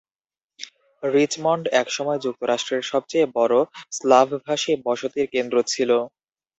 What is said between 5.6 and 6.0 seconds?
ছিল।